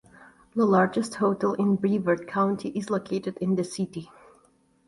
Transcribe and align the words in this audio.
The 0.55 0.65
largest 0.65 1.13
hotel 1.13 1.53
in 1.53 1.75
Brevard 1.75 2.27
County 2.27 2.69
is 2.69 2.89
located 2.89 3.37
in 3.37 3.53
the 3.53 3.63
city. 3.63 4.09